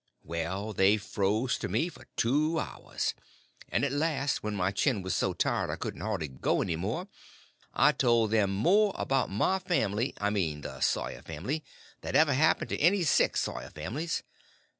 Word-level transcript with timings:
Well, 0.23 0.73
they 0.73 0.97
froze 0.97 1.59
to 1.59 1.67
me 1.67 1.87
for 1.87 2.07
two 2.15 2.57
hours; 2.59 3.13
and 3.69 3.83
at 3.85 3.91
last, 3.91 4.41
when 4.41 4.55
my 4.55 4.71
chin 4.71 5.03
was 5.03 5.15
so 5.15 5.31
tired 5.33 5.69
it 5.69 5.77
couldn't 5.77 6.01
hardly 6.01 6.27
go 6.27 6.59
any 6.63 6.75
more, 6.75 7.07
I 7.75 7.89
had 7.89 7.99
told 7.99 8.31
them 8.31 8.49
more 8.49 8.93
about 8.95 9.29
my 9.29 9.59
family—I 9.59 10.31
mean 10.31 10.61
the 10.61 10.79
Sawyer 10.79 11.21
family—than 11.21 12.15
ever 12.15 12.33
happened 12.33 12.69
to 12.69 12.79
any 12.79 13.03
six 13.03 13.41
Sawyer 13.41 13.69
families. 13.69 14.23